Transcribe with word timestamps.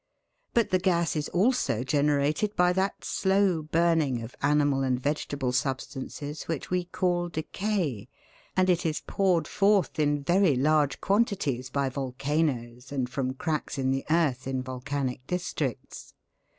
But 0.55 0.71
the 0.71 0.79
gas 0.79 1.15
is 1.15 1.29
also 1.29 1.83
generated 1.83 2.55
by 2.55 2.73
that 2.73 3.03
slow 3.05 3.61
burning 3.61 4.23
of 4.23 4.35
animal 4.41 4.81
and 4.81 4.99
vegetable 4.99 5.51
substances 5.51 6.45
which 6.45 6.71
we 6.71 6.85
call 6.85 7.29
decay, 7.29 8.09
and 8.57 8.67
it 8.67 8.83
is 8.83 9.03
poured 9.05 9.47
forth 9.47 9.99
in 9.99 10.23
very 10.23 10.55
large 10.55 11.01
quantities 11.01 11.69
by 11.69 11.87
volcanoes 11.89 12.91
and 12.91 13.07
from 13.07 13.35
cracks 13.35 13.77
in 13.77 13.91
the 13.91 14.03
earth 14.09 14.47
in 14.47 14.63
volcanic 14.63 15.27
districts. 15.27 16.15